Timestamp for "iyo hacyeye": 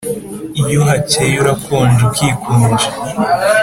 0.61-1.35